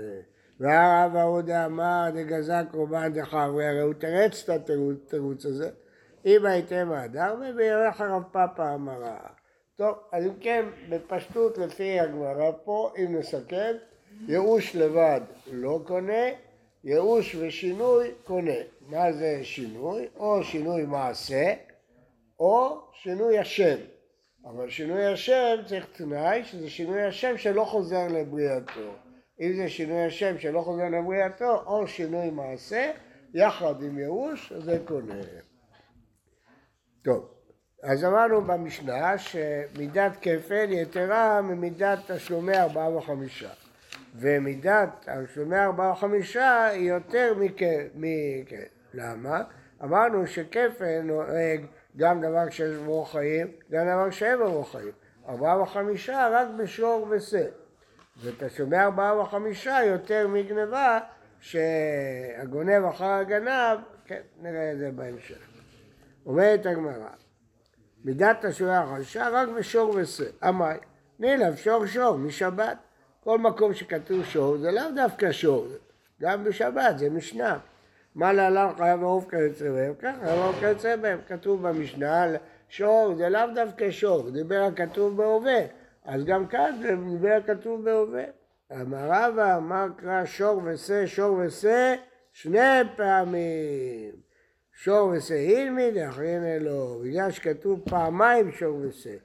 והרב 0.59 1.15
אהודה 1.15 1.65
אמר 1.65 2.09
דגזה 2.13 2.53
קורבן 2.71 3.13
דחברי, 3.13 3.67
הרי 3.67 3.81
הוא 3.81 3.93
תרץ 3.93 4.49
את 4.49 4.69
התירוץ 4.69 5.45
הזה. 5.45 5.69
אם 6.25 6.45
הייתם 6.45 6.91
האדם, 6.91 7.41
וירח 7.57 8.01
הרב 8.01 8.23
פאפה 8.31 8.73
אמרה. 8.73 9.17
טוב, 9.75 9.95
אז 10.11 10.25
אם 10.25 10.33
כן, 10.39 10.65
בפשטות 10.89 11.57
לפי 11.57 11.99
הגמרא 11.99 12.51
פה, 12.63 12.91
אם 12.97 13.15
נסכם, 13.19 13.75
ייאוש 14.27 14.75
לבד 14.75 15.22
לא 15.51 15.79
קונה, 15.88 16.24
ייאוש 16.84 17.36
ושינוי 17.36 18.12
קונה. 18.24 18.60
מה 18.88 19.12
זה 19.12 19.39
שינוי? 19.43 20.08
או 20.15 20.43
שינוי 20.43 20.86
מעשה, 20.86 21.53
או 22.39 22.82
שינוי 22.93 23.39
השם. 23.39 23.77
אבל 24.46 24.70
שינוי 24.70 25.05
השם 25.05 25.55
צריך 25.65 25.88
תנאי 25.91 26.43
שזה 26.43 26.70
שינוי 26.70 27.03
השם 27.03 27.38
שלא 27.38 27.63
חוזר 27.63 28.08
לבריאתו. 28.08 28.93
אם 29.41 29.53
זה 29.55 29.70
שינוי 29.70 30.05
השם 30.05 30.39
שלא 30.39 30.62
חוזר 30.62 30.89
לבריאתו, 30.89 31.63
או 31.65 31.88
שינוי 31.88 32.29
מעשה, 32.29 32.91
יחד 33.34 33.84
עם 33.84 34.00
ייאוש, 34.00 34.53
זה 34.53 34.79
קונה. 34.86 35.22
טוב, 37.03 37.29
אז 37.84 38.05
אמרנו 38.05 38.41
במשנה 38.41 39.17
שמידת 39.17 40.12
כפל 40.22 40.65
יתרה 40.70 41.41
ממידת 41.41 42.12
תשלומי 42.12 42.58
ארבעה 42.58 42.98
וחמישה. 42.98 43.62
ומידת 44.15 44.89
תשלומי 45.25 45.58
ארבעה 45.58 45.91
וחמישה 45.91 46.65
היא 46.65 46.89
יותר 46.89 47.34
מכ... 47.38 48.51
למה? 48.93 49.41
אמרנו 49.84 50.27
שכפל 50.27 51.01
נוהג 51.03 51.65
גם 51.98 52.22
דבר 52.22 52.50
שיש 52.50 52.77
בו 52.77 53.05
חיים, 53.05 53.48
גם 53.72 53.86
דבר 53.88 54.10
שאין 54.10 54.38
בו 54.38 54.63
חיים. 54.63 54.91
ארבעה 55.29 55.62
וחמישה 55.62 56.29
רק 56.32 56.48
בשור 56.58 57.08
ושה. 57.10 57.46
ותשלומי 58.24 58.77
ארבעה 58.77 59.20
וחמישה 59.20 59.84
יותר 59.86 60.27
מגניבה 60.27 61.00
שהגונב 61.39 62.86
אחר 62.86 63.05
הגנב, 63.05 63.79
כן, 64.05 64.22
נראה 64.41 64.72
את 64.72 64.77
זה 64.77 64.91
בהמשך. 64.91 65.48
אומרת 66.25 66.65
הגמרא, 66.65 67.10
מידת 68.05 68.46
תשלומי 68.46 68.75
החמישה 68.75 69.29
רק 69.29 69.50
בשור 69.50 69.96
ושה. 69.96 70.24
אמר, 70.48 70.72
נילב 71.20 71.55
שור 71.55 71.86
שור 71.86 72.17
משבת. 72.17 72.77
כל 73.23 73.37
מקום 73.37 73.73
שכתוב 73.73 74.25
שור 74.25 74.57
זה 74.57 74.71
לאו 74.71 74.83
דווקא 74.95 75.31
שור, 75.31 75.67
גם 76.21 76.43
בשבת 76.43 76.99
זה 76.99 77.09
משנה. 77.09 77.59
מה 78.15 78.33
להלן 78.33 78.67
חייב 78.77 79.01
לעוף 79.01 79.29
כיוצא 79.29 79.71
בהם? 79.71 79.93
ככה 79.99 80.19
חייב 80.19 80.39
לעוף 80.39 80.59
כיוצא 80.59 80.95
בהם. 80.95 81.19
כתוב 81.27 81.67
במשנה 81.67 82.25
שור, 82.69 83.15
זה 83.17 83.29
לאו 83.29 83.41
דווקא 83.55 83.91
שור, 83.91 84.29
דיבר 84.29 84.69
הכתוב 84.73 85.17
בהווה. 85.17 85.59
אז 86.05 86.23
גם 86.25 86.47
כאן 86.47 86.79
זה 86.81 86.95
דיבר 87.09 87.37
הכתוב 87.43 87.83
בהווה. 87.85 88.23
אמר 88.81 89.07
רבא, 89.09 89.57
אמר 89.57 89.87
קרא 89.97 90.25
שור 90.25 90.61
ושה, 90.63 91.07
שור 91.07 91.37
ושה, 91.45 91.95
שני 92.33 92.81
פעמים. 92.95 94.11
שור 94.73 95.09
ושה 95.09 95.35
אילמי, 95.35 95.91
דאחרין 95.91 96.43
אלו. 96.43 97.01
בגלל 97.03 97.31
שכתוב 97.31 97.81
פעמיים 97.89 98.51
שור 98.51 98.77
ושה. 98.81 99.15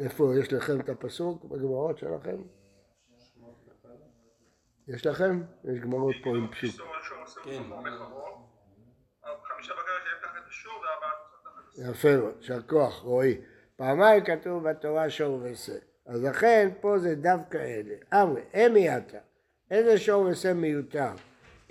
איפה, 0.00 0.32
יש 0.40 0.52
לכם 0.52 0.80
את 0.80 0.88
הפסוק 0.88 1.44
בגמרות 1.44 1.98
שלכם? 1.98 2.36
יש 4.88 5.06
לכם? 5.06 5.42
יש 5.64 5.78
גמרות 5.80 6.14
פה 6.24 6.30
עם 6.30 6.48
פשוט. 6.52 6.80
כן. 7.44 7.62
יפה 11.76 12.16
מאוד, 12.16 12.34
יישר 12.40 12.62
כוח, 12.62 13.02
רועי. 13.02 13.40
פעמיים 13.76 14.24
כתוב 14.24 14.68
בתורה 14.68 15.10
שור 15.10 15.40
ושה. 15.42 15.72
אז 16.06 16.24
לכן 16.24 16.70
פה 16.80 16.98
זה 16.98 17.14
דווקא 17.14 17.58
אלה. 17.58 18.22
אמרי, 18.22 18.42
אמי 18.54 18.96
אתה. 18.96 19.18
איזה 19.70 19.98
שור 19.98 20.26
ושה 20.26 20.54
מיותר? 20.54 21.10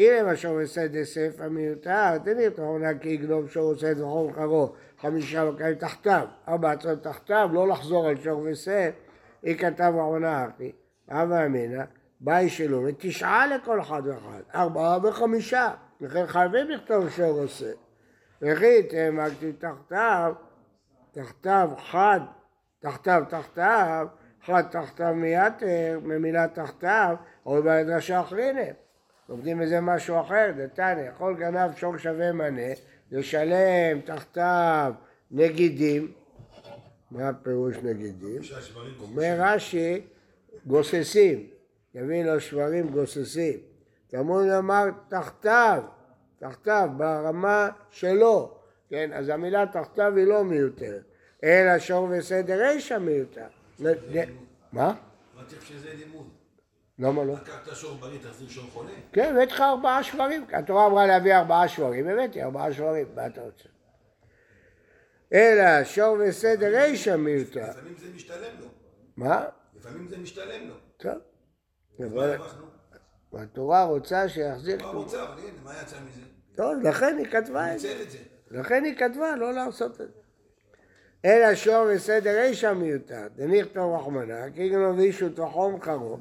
הנה 0.01 0.23
מה 0.23 0.35
שור 0.35 0.57
ושה 0.63 0.87
דסף 0.87 1.35
המיותר, 1.39 2.17
תני 2.17 2.47
את 2.47 2.59
העונה 2.59 2.97
כי 2.99 3.09
יגנוב 3.09 3.49
שור 3.49 3.69
ושה 3.69 3.93
זכור 3.93 4.31
חרו, 4.35 4.73
חמישה 5.01 5.51
בקרים 5.51 5.75
תחתיו, 5.75 6.27
ארבע 6.47 6.71
עצות 6.71 7.03
תחתיו, 7.03 7.49
לא 7.53 7.67
לחזור 7.67 8.07
על 8.07 8.21
שור 8.21 8.41
ושה, 8.45 8.89
היא 9.43 9.57
כתב 9.57 9.93
העונה 9.97 10.45
אחי. 10.45 10.71
אבא 11.09 11.45
אמינה, 11.45 11.83
ביי 12.19 12.49
שלו, 12.49 12.83
ותשעה 12.87 13.47
לכל 13.47 13.81
אחד 13.81 14.01
ואחד, 14.05 14.41
ארבעה 14.55 14.97
וחמישה, 15.03 15.71
לכן 16.01 16.27
חייבים 16.27 16.69
לכתוב 16.69 17.09
שור 17.09 17.37
ושה. 17.37 17.71
וכי 18.41 18.83
תאמרתי 18.83 19.53
תחתיו, 19.53 20.33
תחתיו 21.11 21.69
חד, 21.77 22.19
תחתיו 22.79 23.23
תחתיו, 23.29 24.07
חד 24.45 24.63
תחתיו 24.71 25.15
מיתר, 25.15 25.99
ממילה 26.03 26.47
תחתיו, 26.47 27.15
או 27.45 27.63
במדרשה 27.63 28.21
אחרינה. 28.21 28.80
לומדים 29.31 29.59
מזה 29.59 29.81
משהו 29.81 30.21
אחר, 30.21 30.51
דתניא, 30.57 31.11
כל 31.17 31.35
גנב 31.39 31.75
שור 31.77 31.97
שווה 31.97 32.31
מנה, 32.31 32.73
לשלם 33.11 34.01
תחתיו 34.05 34.93
נגידים, 35.31 36.11
מה 37.11 37.29
הפירוש 37.29 37.75
נגידים? 37.77 38.41
אומר 38.99 39.35
רש"י, 39.39 40.01
גוססים, 40.65 41.47
יביא 41.95 42.23
לו 42.23 42.39
שברים 42.39 42.89
גוססים. 42.89 43.59
תלמוד 44.07 44.47
אמר 44.47 44.85
תחתיו, 45.09 45.83
תחתיו, 46.39 46.89
ברמה 46.97 47.69
שלו, 47.89 48.57
כן, 48.89 49.13
אז 49.13 49.29
המילה 49.29 49.65
תחתיו 49.73 50.13
היא 50.17 50.25
לא 50.25 50.43
מיותרת, 50.43 51.03
אלא 51.43 51.79
שור 51.79 52.07
וסדר 52.11 52.67
רישא 52.67 52.97
מיותר. 52.97 53.47
מה? 54.71 54.93
אמרתי 55.35 55.55
שזה 55.61 55.89
לימוד. 55.97 56.40
למה 56.99 57.23
לא? 57.23 57.33
לקחת 57.33 57.75
שור 57.75 57.97
בריא, 57.97 58.19
תחזיר 58.23 58.49
שור 58.49 58.69
חולה? 58.73 58.89
כן, 59.13 59.35
הבאתי 59.35 59.51
לך 59.51 59.61
ארבעה 59.61 60.03
שברים, 60.03 60.45
התורה 60.53 60.87
אמרה 60.87 61.07
להביא 61.07 61.35
ארבעה 61.35 61.67
שברים, 61.67 62.07
הבאתי 62.07 62.43
ארבעה 62.43 62.73
שברים, 62.73 63.07
מה 63.15 63.27
אתה 63.27 63.41
רוצה? 63.41 63.69
אלא 65.33 65.83
שור 65.83 66.17
וסדר 66.19 66.81
רישא 66.81 67.15
מיותר. 67.15 67.69
לפעמים 67.69 67.95
זה 67.97 68.07
משתלם 68.15 68.59
לו. 68.59 68.67
מה? 69.17 69.45
לפעמים 69.75 70.07
זה 70.07 70.17
משתלם 70.17 70.67
לו. 70.67 70.75
טוב. 70.97 71.13
התורה 73.33 73.83
רוצה 73.83 74.29
שיחזיר... 74.29 74.77
מה 74.81 74.89
רוצה? 74.89 75.23
אבל 75.23 75.39
הנה, 75.39 75.49
מה 75.63 75.73
יצא 75.81 75.95
מזה? 76.09 76.21
טוב, 76.55 76.73
לכן 76.83 77.17
היא 77.17 77.25
כתבה 77.25 77.73
את 77.73 77.79
זה. 77.79 78.03
לכן 78.51 78.83
היא 78.83 78.95
כתבה 78.95 79.35
לא 79.35 79.53
לעשות 79.53 79.91
את 79.91 79.97
זה. 79.97 80.21
אלא 81.25 81.55
שור 81.55 81.85
וסדר 81.89 82.41
רישא 82.41 82.73
מיותר, 82.73 83.27
דנכתוב 83.35 83.95
רחמנה, 83.95 84.51
כי 84.55 84.69
גנוב 84.69 84.99
אישו 84.99 85.29
תחום 85.29 85.81
חרו, 85.81 86.17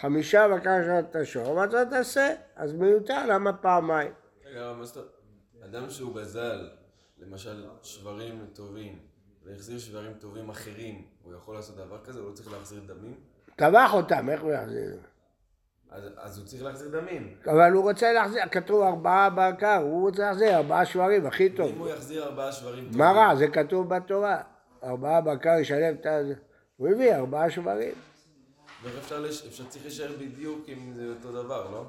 חמישה 0.00 0.48
בקר 0.48 0.98
את 0.98 1.16
השור, 1.16 1.50
ואתה 1.50 1.84
תעשה, 1.90 2.34
אז 2.56 2.72
מיותר, 2.72 3.26
למה 3.26 3.52
פעמיים? 3.52 4.12
רגע, 4.46 4.72
מה 4.72 4.84
זאת? 4.84 5.12
אדם 5.64 5.90
שהוא 5.90 6.20
גזל, 6.20 6.68
למשל, 7.18 7.66
שברים 7.82 8.46
טובים, 8.52 8.98
והחזיר 9.44 9.78
שברים 9.78 10.12
טובים 10.12 10.48
אחרים, 10.48 11.02
הוא 11.22 11.34
יכול 11.34 11.54
לעשות 11.54 11.76
דבר 11.76 11.98
כזה? 12.04 12.20
הוא 12.20 12.28
לא 12.30 12.34
צריך 12.34 12.52
להחזיר 12.52 12.80
דמים? 12.86 13.14
טבח 13.56 13.94
אותם, 13.94 14.28
איך 14.28 14.42
הוא 14.42 14.52
יחזיר? 14.52 14.96
אז, 15.90 16.02
אז 16.16 16.38
הוא 16.38 16.46
צריך 16.46 16.62
להחזיר 16.62 17.00
דמים. 17.00 17.34
אבל 17.46 17.72
הוא 17.72 17.82
רוצה 17.82 18.12
להחזיר, 18.12 18.42
כתוב 18.50 18.82
ארבעה 18.82 19.30
בקר, 19.30 19.76
הוא 19.76 20.06
רוצה 20.06 20.22
להחזיר 20.22 20.56
ארבעה 20.56 20.84
שברים, 20.86 21.26
הכי 21.26 21.50
טוב. 21.50 21.72
אם 21.72 21.78
הוא 21.78 21.88
יחזיר 21.88 22.24
ארבעה 22.24 22.52
שברים 22.52 22.84
טובים... 22.84 22.98
מה 22.98 23.12
רע? 23.12 23.36
זה 23.36 23.48
כתוב 23.48 23.94
בתורה. 23.94 24.42
ארבעה 24.84 25.20
בקר 25.20 25.58
ישלם 25.60 25.94
את 25.94 26.06
ה... 26.06 26.18
הוא 26.76 26.88
הביא 26.88 27.14
ארבעה 27.14 27.50
שברים. 27.50 27.94
ואיך 28.82 28.96
אפשר, 28.98 29.20
לש... 29.20 29.46
אפשר 29.46 29.64
צריך 29.68 29.84
להישאר 29.84 30.16
בדיוק 30.18 30.68
אם 30.68 30.92
זה 30.94 31.08
אותו 31.08 31.32
דבר, 31.32 31.70
לא? 31.70 31.84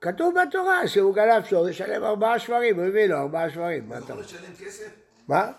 כתוב 0.00 0.34
בתורה 0.42 0.88
שהוא 0.88 1.14
גנב 1.14 1.44
שור, 1.44 1.68
ישלם 1.68 2.04
ארבעה 2.04 2.38
שברים, 2.38 2.76
הוא 2.76 2.86
הביא 2.86 3.06
לו 3.06 3.16
ארבעה 3.16 3.50
שברים. 3.50 3.88
מה 3.88 3.96
הוא. 3.98 4.04
יכול 4.04 4.20
לשלם 4.20 4.54
כסף 4.58 4.88
מה? 5.28 5.52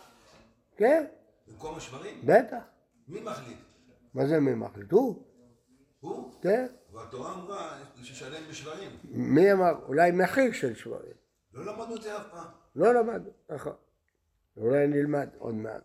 כן, 0.77 1.05
במקום 1.47 1.75
השברים? 1.75 2.21
בטח. 2.23 2.57
מי 3.07 3.21
מחליט? 3.21 3.57
מה 4.13 4.25
זה 4.25 4.39
מי 4.39 4.53
מחליט? 4.53 4.91
הוא? 4.91 5.23
הוא? 5.99 6.33
כן. 6.41 6.67
והתורה 6.93 7.33
אמרה 7.33 7.77
לשלם 8.01 8.49
בשברים. 8.49 8.91
מי 9.03 9.51
אמר? 9.51 9.71
אולי 9.87 10.11
מחיר 10.11 10.51
של 10.51 10.75
שברים. 10.75 11.13
לא 11.53 11.65
למדנו 11.65 11.95
את 11.95 12.01
זה 12.01 12.17
אף 12.17 12.23
פעם. 12.31 12.47
לא 12.75 12.93
למדנו, 12.93 13.29
נכון. 13.49 13.73
אולי 14.57 14.87
נלמד 14.87 15.29
עוד 15.37 15.55
מעט. 15.55 15.83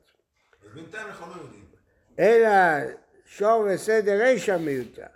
אז 0.65 0.75
בינתיים 0.75 1.07
אנחנו 1.07 1.27
לא 1.27 1.41
יודעים. 1.41 1.65
אלא 2.19 2.49
שור 3.37 3.67
וסדר 3.67 4.23
רישא 4.23 4.57
מיותר. 4.61 5.07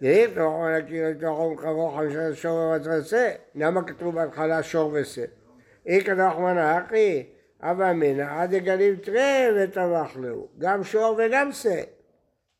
ואם 0.00 0.28
אתה 0.32 0.40
יכול 0.40 0.70
להכיר 0.70 1.10
את 1.10 1.20
תוכו 1.20 1.40
ומחרו 1.42 1.90
חמישה 1.90 2.34
שור 2.34 2.58
ומתרסה, 2.58 3.30
למה 3.54 3.82
כתוב 3.82 4.14
בהתחלה 4.14 4.62
שור 4.62 4.92
וסה? 4.94 5.24
אי 5.86 6.04
כדוח 6.04 6.36
מנחי, 6.38 7.26
אבא 7.60 7.90
אמינא, 7.90 8.22
עד 8.22 8.54
דגלים 8.54 8.96
תראה 8.96 9.48
וטבח 9.56 10.16
לו, 10.16 10.48
גם 10.58 10.84
שור 10.84 11.16
וגם 11.18 11.52
שא. 11.52 11.82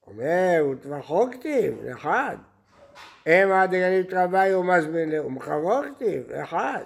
אומר, 0.07 0.67
וטבחו 0.71 1.31
כתיב, 1.31 1.87
אחד. 1.87 2.37
אם 3.27 3.53
עד 3.53 3.71
דגלים 3.71 4.03
תרווה 4.03 4.59
ומזמין 4.59 5.11
לו, 5.11 5.25
ומחרו 5.27 5.81
כתיב, 5.95 6.33
אחד. 6.33 6.83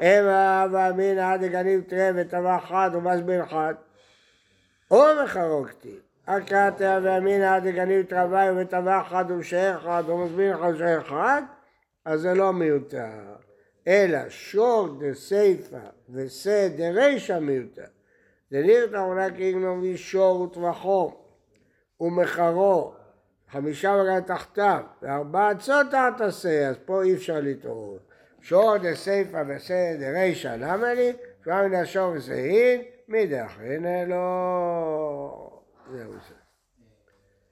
אם 0.00 0.24
אבא 0.64 0.90
אמינא 0.90 1.32
עד 1.32 1.44
דגלים 1.44 1.80
תראה 1.82 2.10
וטבח 2.14 2.64
אחד 2.64 2.90
ומזמין 2.94 3.40
אחד. 3.40 3.74
או 4.90 5.04
מחרו 5.24 5.64
כתיב. 5.64 6.11
הקרתא 6.26 6.98
ואמינא 7.02 7.58
דגניב 7.58 8.06
תרווי 8.06 8.62
וטבח 8.62 9.04
אחד 9.06 9.24
ומשער 9.28 9.78
אחד 9.78 10.04
ומזמין 10.08 10.52
אחד 10.52 10.68
ומשער 10.68 11.00
אחד, 11.00 11.42
אז 12.04 12.20
זה 12.20 12.34
לא 12.34 12.52
מיותר. 12.52 13.10
אלא 13.88 14.18
שור 14.28 14.88
דסייפא 15.00 15.80
ושא 16.10 16.68
דרישא 16.76 17.38
מיותר. 17.38 17.84
דניר 18.52 18.86
תעונה 18.86 19.30
כאיגנום 19.30 19.82
לי 19.82 19.96
שור 19.96 20.40
וטבחו 20.40 21.12
ומחרו 22.00 22.92
חמישה 23.50 23.94
רגע 23.94 24.20
תחתיו 24.20 24.82
וארבע 25.02 25.52
תחת 25.90 26.20
השא, 26.20 26.68
אז 26.68 26.76
פה 26.84 27.02
אי 27.02 27.14
אפשר 27.14 27.40
לטעון. 27.42 27.98
שור 28.40 28.76
דסייפא 28.76 29.42
ושא 29.48 29.96
דרישא 30.00 30.56
למה 30.58 30.94
לי? 30.94 31.12
כבר 31.42 31.66
מן 31.66 31.74
השור 31.74 32.12
ושאין 32.12 32.82
מדאחרינא 33.08 34.04
לו. 34.06 35.51
זהו 35.92 36.12
זה. 36.12 36.34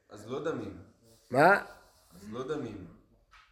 אז 0.09 0.31
לא 0.31 0.45
דמים. 0.45 0.79
מה? 1.31 1.65
אז 2.15 2.33
לא 2.33 2.49
דמים. 2.49 2.87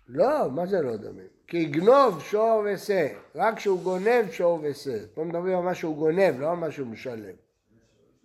לא, 0.09 0.51
מה 0.51 0.67
זה 0.67 0.83
לא 0.83 0.97
דמים? 0.97 1.27
כי 1.47 1.57
יגנוב 1.57 2.21
שור 2.23 2.63
ושא, 2.67 3.09
רק 3.35 3.57
כשהוא 3.57 3.83
גונב 3.83 4.31
שור 4.31 4.61
ושא. 4.63 4.99
פה 5.15 5.25
מדברים 5.25 5.59
על 5.59 5.65
מה 5.65 5.75
שהוא 5.75 5.97
גונב, 5.97 6.41
לא 6.41 6.51
על 6.51 6.57
מה 6.57 6.71
שהוא 6.71 6.87
משלם. 6.87 7.35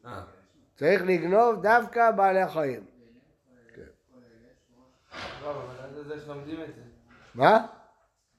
אה, 0.06 0.24
צריך 0.76 1.02
לגנוב 1.02 1.62
דווקא 1.62 2.12
בעלי 2.12 2.48
חיים. 2.48 2.86
טוב, 5.44 5.58
אבל 5.58 6.00
אז 6.00 6.12
איך 6.12 6.28
לומדים 6.28 6.62
את 6.62 6.76
זה? 6.76 6.82
מה? 7.36 7.68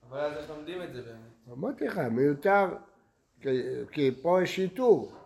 אבל 0.09 0.21
אז 0.21 0.37
איך 0.37 0.51
לומדים 0.51 0.83
את 0.83 0.93
זה 0.93 1.03
באמת? 1.03 1.59
אמרתי 1.59 1.87
לך, 1.87 1.99
מיותר, 1.99 2.67
כי, 3.41 3.63
כי 3.93 4.11
פה 4.23 4.43
יש 4.43 4.57
שיטור. 4.57 5.24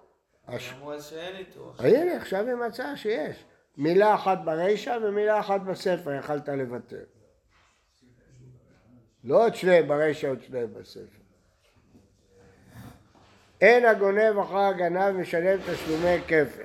הש... 0.49 0.73
אמרו 0.73 0.93
אז 0.93 1.05
שאין 1.05 1.37
איתו. 1.37 1.73
הנה, 1.79 2.17
עכשיו 2.17 2.47
היא 2.47 2.55
מצאה 2.55 2.97
שיש. 2.97 3.45
מילה 3.77 4.15
אחת 4.15 4.39
ברישא 4.45 4.99
ומילה 5.03 5.41
אחת 5.41 5.61
בספר 5.61 6.15
יכלת 6.15 6.49
לוותר. 6.49 7.05
לא 9.25 9.45
עוד 9.45 9.55
שניהם 9.55 9.89
ברישא, 9.89 10.27
עוד 10.27 10.43
שניהם 10.43 10.75
בספר. 10.75 11.19
אין 13.61 13.85
הגונב 13.85 14.39
אחר 14.39 14.59
הגנב 14.59 15.11
משלם 15.11 15.61
תשלומי 15.61 16.19
כפל. 16.29 16.63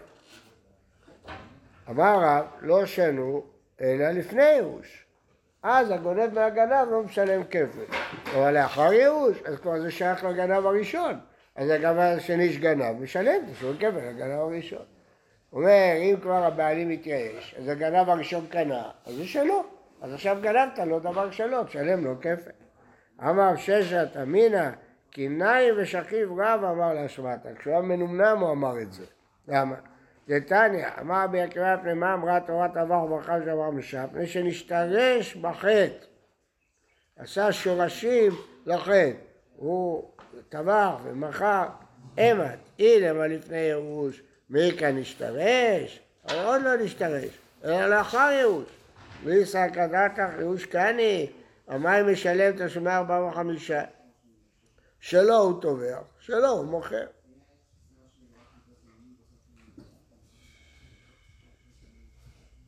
אמר 1.90 2.20
רב, 2.22 2.46
לא 2.62 2.86
שנו, 2.86 3.46
אלא 3.82 4.10
לפני 4.12 4.44
ייאוש. 4.44 5.06
אז 5.64 5.92
הגונב 5.92 6.34
מהגנב 6.34 6.88
לא 6.92 7.04
משלם 7.04 7.44
כפל. 7.44 7.96
אבל 8.32 8.54
לאחר 8.54 8.94
ייאוש, 8.94 9.42
אז 9.46 9.60
כבר 9.60 9.82
זה 9.82 9.92
שייך 9.92 10.24
לגנב 10.24 10.66
הראשון. 10.66 11.20
אז 11.56 11.70
הגנב 11.70 11.98
השני 11.98 12.54
שגנב 12.54 13.02
משלם 13.02 13.52
תשלום 13.52 13.78
כפל 13.78 14.10
לגנב 14.10 14.40
הראשון. 14.40 14.86
אומר, 15.54 15.94
אם 15.98 16.16
כבר 16.22 16.44
הבעלים 16.44 16.90
מתייאש, 16.90 17.56
אז 17.60 17.68
הגנב 17.68 18.10
הראשון 18.10 18.48
קנה, 18.48 18.92
אז 19.06 19.16
זה 19.16 19.26
שלו. 19.26 19.64
אז 20.02 20.14
עכשיו 20.14 20.38
גנבת 20.42 20.80
לו 20.80 21.00
דבר 21.00 21.32
שלו, 21.32 21.64
תשלם 21.64 22.06
לו 22.06 22.16
כפל. 22.22 22.52
אמר 23.20 23.56
ששת 23.56 24.08
אמינא, 24.22 24.70
קנאי 25.12 25.72
ושכיב 25.78 26.40
רב 26.40 26.64
אמר 26.64 26.94
להשמטה. 26.94 27.50
כשהוא 27.60 27.74
היה 27.74 27.82
מנומנם 27.82 28.38
הוא 28.40 28.52
אמר 28.52 28.82
את 28.82 28.94
זה. 28.94 29.06
למה? 29.48 29.76
דתניא, 30.28 30.88
אמר 31.02 31.24
רבי 31.24 31.42
עקיבא 31.42 31.78
פני 31.82 31.94
מה 31.94 32.14
אמרה 32.14 32.40
תורת 32.40 32.78
אבך 32.78 33.04
וברכה 33.04 33.38
שאמר 33.46 33.72
משם, 33.72 34.04
מפני 34.04 34.28
שנשתרש 34.28 35.36
בחטא. 35.36 36.06
עשה 37.18 37.52
שורשים 37.52 38.32
לחטא. 38.66 39.33
הוא 39.64 40.12
טבח 40.50 40.96
ומכר, 41.04 41.68
אמת, 42.20 42.60
אילמה 42.80 43.28
לפני 43.28 43.58
ייאוש, 43.58 44.22
מי 44.50 44.72
כאן 44.80 44.98
נשתרש? 44.98 46.00
אבל 46.26 46.46
עוד 46.46 46.62
לא 46.62 46.76
נשתרש, 46.76 47.38
אלא 47.64 47.88
לאחר 47.88 48.30
ייאוש. 48.32 48.66
וישראל 49.24 49.70
קדתך 49.70 50.34
ייאוש 50.40 50.66
קני, 50.66 51.32
המים 51.68 52.12
משלם 52.12 52.66
תשלומי 52.66 52.90
וחמישה. 53.30 53.84
שלו 55.00 55.38
הוא 55.38 55.62
תובע, 55.62 56.00
שלו 56.20 56.50
הוא 56.50 56.66
מוכר. 56.66 57.06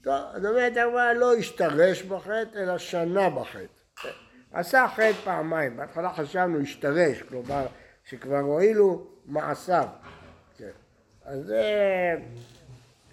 טוב, 0.02 0.22
זאת 0.36 0.46
אומרת, 0.46 0.74
לא 1.16 1.36
השתרש 1.36 2.04
בחטא, 2.04 2.58
אלא 2.60 2.78
שנה 2.78 3.30
בחטא. 3.30 3.75
עשה 4.56 4.88
חטא 4.88 5.12
פעמיים, 5.24 5.78
בהתחלה 5.78 6.14
חשבנו 6.14 6.60
השתרש, 6.60 7.22
כלומר 7.22 7.66
שכבר 8.06 8.40
הועילו 8.40 9.08
מעשיו. 9.26 9.88
כן. 10.58 10.70
אז 11.26 11.46
זה, 11.46 12.16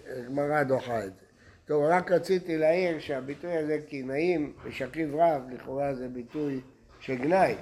הגמרא 0.07 0.63
דוחה 0.63 0.99
את 0.99 1.13
זה. 1.13 1.25
טוב, 1.65 1.83
רק 1.83 2.11
רציתי 2.11 2.57
להעיר 2.57 2.99
שהביטוי 2.99 3.57
הזה 3.57 3.77
קנאים 3.89 4.53
ושכיב 4.63 5.15
רב, 5.15 5.41
לכאורה 5.51 5.93
זה 5.93 6.07
ביטוי 6.07 6.61
של 6.99 7.15
גנאי. 7.15 7.55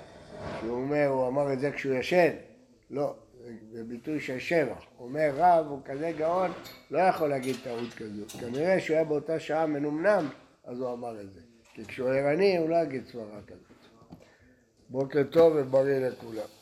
שהוא 0.59 0.71
אומר, 0.71 1.07
הוא 1.07 1.27
אמר 1.27 1.53
את 1.53 1.59
זה 1.59 1.71
כשהוא 1.71 1.95
ישן. 1.95 2.31
לא, 2.89 3.15
זה 3.71 3.83
ביטוי 3.83 4.19
של 4.19 4.39
שבח. 4.39 4.85
הוא 4.97 5.07
אומר, 5.07 5.31
רב 5.35 5.65
הוא 5.69 5.79
כזה 5.85 6.11
גאון, 6.17 6.51
לא 6.91 6.99
יכול 6.99 7.29
להגיד 7.29 7.55
טעות 7.63 7.93
כזו. 7.97 8.39
כנראה 8.39 8.79
שהוא 8.79 8.95
היה 8.95 9.03
באותה 9.03 9.39
שעה 9.39 9.65
מנומנם, 9.65 10.29
אז 10.65 10.79
הוא 10.79 10.93
אמר 10.93 11.21
את 11.21 11.33
זה. 11.33 11.39
כי 11.73 11.85
כשהוא 11.85 12.09
ערני 12.09 12.57
הוא 12.57 12.69
לא 12.69 12.75
יגיד 12.75 13.07
סברה 13.07 13.41
כזאת. 13.47 13.70
בוקר 14.91 15.23
טוב 15.31 15.53
ובריא 15.55 15.99
לכולם. 15.99 16.60